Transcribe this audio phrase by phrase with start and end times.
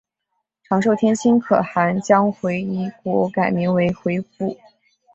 [0.63, 4.57] 长寿天亲可汗将回纥国名改为回鹘。